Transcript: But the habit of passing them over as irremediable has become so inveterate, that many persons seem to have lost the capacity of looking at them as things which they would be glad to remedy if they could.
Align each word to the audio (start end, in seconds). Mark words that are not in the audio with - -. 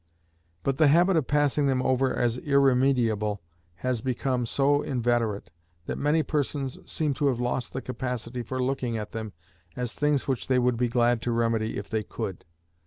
But 0.63 0.77
the 0.77 0.87
habit 0.87 1.15
of 1.15 1.27
passing 1.27 1.67
them 1.67 1.83
over 1.83 2.11
as 2.11 2.39
irremediable 2.39 3.39
has 3.85 4.01
become 4.01 4.47
so 4.47 4.81
inveterate, 4.81 5.51
that 5.85 5.95
many 5.99 6.23
persons 6.23 6.79
seem 6.91 7.13
to 7.13 7.27
have 7.27 7.39
lost 7.39 7.71
the 7.71 7.83
capacity 7.83 8.39
of 8.39 8.49
looking 8.51 8.97
at 8.97 9.11
them 9.11 9.33
as 9.75 9.93
things 9.93 10.27
which 10.27 10.47
they 10.47 10.57
would 10.57 10.77
be 10.77 10.89
glad 10.89 11.21
to 11.21 11.31
remedy 11.31 11.77
if 11.77 11.87
they 11.87 12.01
could. 12.01 12.45